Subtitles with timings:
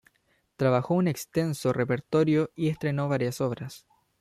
[0.57, 3.85] Trabajó un extenso repertorio y estrenó varias obras.